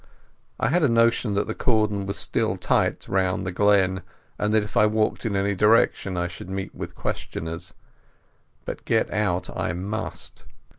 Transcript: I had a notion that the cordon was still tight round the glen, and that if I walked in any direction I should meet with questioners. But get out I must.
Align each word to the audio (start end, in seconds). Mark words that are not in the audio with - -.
I 0.59 0.69
had 0.69 0.81
a 0.81 0.89
notion 0.89 1.35
that 1.35 1.45
the 1.45 1.53
cordon 1.53 2.07
was 2.07 2.17
still 2.17 2.57
tight 2.57 3.07
round 3.07 3.45
the 3.45 3.51
glen, 3.51 4.01
and 4.39 4.51
that 4.51 4.63
if 4.63 4.75
I 4.75 4.87
walked 4.87 5.27
in 5.27 5.35
any 5.35 5.53
direction 5.53 6.17
I 6.17 6.25
should 6.27 6.49
meet 6.49 6.73
with 6.73 6.95
questioners. 6.95 7.75
But 8.65 8.83
get 8.85 9.13
out 9.13 9.55
I 9.55 9.73
must. 9.73 10.45